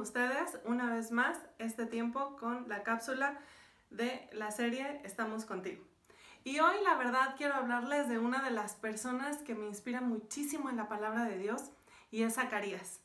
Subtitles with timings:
[0.00, 3.38] ustedes una vez más este tiempo con la cápsula
[3.90, 5.84] de la serie Estamos contigo.
[6.42, 10.68] Y hoy la verdad quiero hablarles de una de las personas que me inspira muchísimo
[10.68, 11.70] en la palabra de Dios
[12.10, 13.00] y es Zacarías.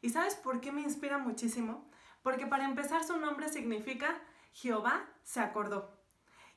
[0.00, 1.90] ¿Y sabes por qué me inspira muchísimo?
[2.22, 4.20] Porque para empezar su nombre significa
[4.52, 5.98] Jehová se acordó.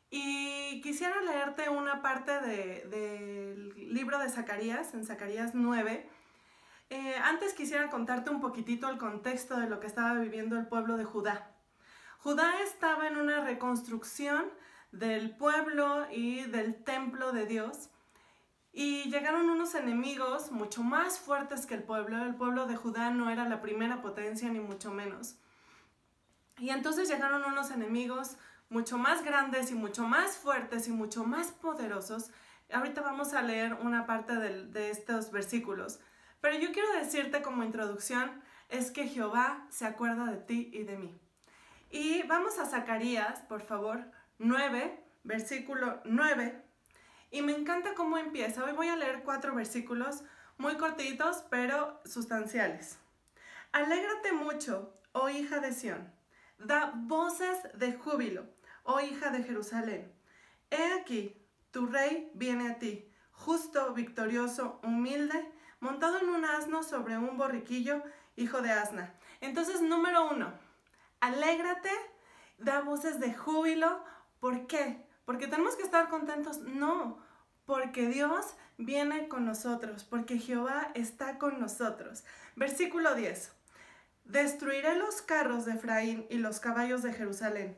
[0.10, 6.10] Y quisiera leerte una parte del libro de Zacarías, en Zacarías 9,
[6.90, 10.98] eh, antes quisiera contarte un poquitito el contexto de lo que estaba viviendo el pueblo
[10.98, 11.52] de Judá.
[12.20, 14.46] Judá estaba en una reconstrucción
[14.92, 17.90] del pueblo y del templo de Dios
[18.72, 22.24] y llegaron unos enemigos mucho más fuertes que el pueblo.
[22.24, 25.36] El pueblo de Judá no era la primera potencia ni mucho menos.
[26.58, 28.38] Y entonces llegaron unos enemigos
[28.70, 32.32] mucho más grandes y mucho más fuertes y mucho más poderosos.
[32.72, 36.00] Ahorita vamos a leer una parte de estos versículos.
[36.42, 40.98] Pero yo quiero decirte como introducción es que Jehová se acuerda de ti y de
[40.98, 41.20] mí.
[41.90, 46.64] Y vamos a Zacarías, por favor, 9, versículo 9.
[47.32, 48.64] Y me encanta cómo empieza.
[48.64, 50.24] Hoy voy a leer cuatro versículos
[50.58, 52.98] muy cortitos, pero sustanciales.
[53.72, 56.14] Alégrate mucho, oh hija de Sión.
[56.58, 58.46] Da voces de júbilo,
[58.84, 60.12] oh hija de Jerusalén.
[60.72, 61.38] He aquí,
[61.72, 68.04] tu rey viene a ti, justo, victorioso, humilde, montado en un asno sobre un borriquillo,
[68.36, 69.14] hijo de asna.
[69.42, 70.52] Entonces, número uno,
[71.20, 71.92] alégrate,
[72.58, 74.04] da voces de júbilo.
[74.40, 75.06] ¿Por qué?
[75.26, 76.60] ¿Porque tenemos que estar contentos?
[76.60, 77.20] No,
[77.66, 78.46] porque Dios
[78.78, 82.24] viene con nosotros, porque Jehová está con nosotros.
[82.56, 83.52] Versículo 10.
[84.26, 87.78] Destruiré los carros de Efraín y los caballos de Jerusalén.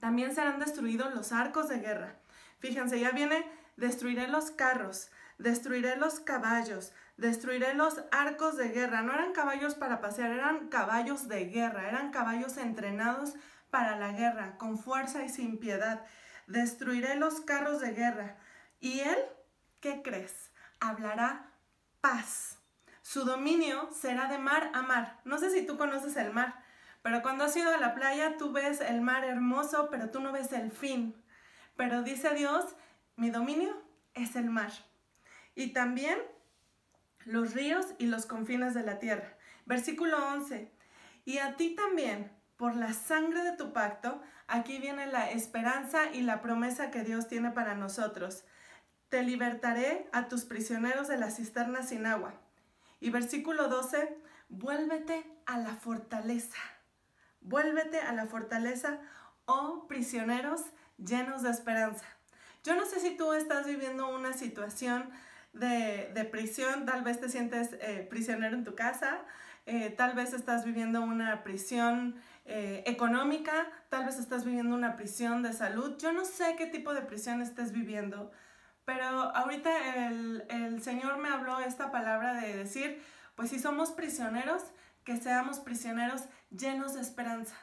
[0.00, 2.16] También serán destruidos los arcos de guerra.
[2.58, 3.46] Fíjense, ya viene,
[3.76, 9.02] destruiré los carros, destruiré los caballos, destruiré los arcos de guerra.
[9.02, 13.34] No eran caballos para pasear, eran caballos de guerra, eran caballos entrenados
[13.70, 16.04] para la guerra, con fuerza y sin piedad.
[16.46, 18.36] Destruiré los carros de guerra.
[18.80, 19.18] Y él,
[19.80, 20.52] ¿qué crees?
[20.80, 21.50] Hablará
[22.00, 22.58] paz.
[23.02, 25.20] Su dominio será de mar a mar.
[25.24, 26.62] No sé si tú conoces el mar,
[27.02, 30.32] pero cuando has ido a la playa tú ves el mar hermoso, pero tú no
[30.32, 31.14] ves el fin.
[31.76, 32.76] Pero dice Dios,
[33.16, 33.82] mi dominio
[34.14, 34.70] es el mar
[35.54, 36.18] y también
[37.24, 39.36] los ríos y los confines de la tierra.
[39.66, 40.70] Versículo 11.
[41.24, 46.22] Y a ti también, por la sangre de tu pacto, aquí viene la esperanza y
[46.22, 48.44] la promesa que Dios tiene para nosotros.
[49.08, 52.34] Te libertaré a tus prisioneros de la cisterna sin agua.
[53.00, 54.16] Y versículo 12,
[54.48, 56.58] vuélvete a la fortaleza.
[57.40, 59.00] Vuélvete a la fortaleza,
[59.46, 60.62] oh prisioneros
[60.98, 62.06] llenos de esperanza.
[62.62, 65.10] Yo no sé si tú estás viviendo una situación
[65.54, 69.20] de, prisión, tal vez te sientes eh, prisionero en tu casa,
[69.66, 75.42] eh, tal vez estás viviendo una prisión eh, económica, tal vez estás viviendo una prisión
[75.42, 78.30] de salud, yo no sé qué tipo de prisión estés viviendo,
[78.84, 83.02] pero ahorita el, el Señor me habló esta palabra de decir,
[83.34, 84.62] pues si somos prisioneros,
[85.04, 87.56] que seamos prisioneros llenos de esperanza,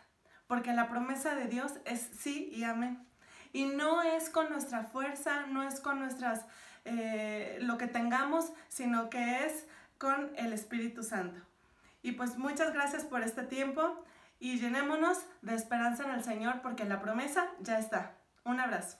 [0.47, 3.05] porque la promesa de Dios es sí y amén.
[3.53, 6.45] Y no es con nuestra fuerza, no es con nuestras
[6.85, 11.39] eh, lo que tengamos, sino que es con el Espíritu Santo.
[12.01, 14.03] Y pues muchas gracias por este tiempo
[14.39, 18.17] y llenémonos de esperanza en el Señor porque la promesa ya está.
[18.43, 18.97] Un abrazo.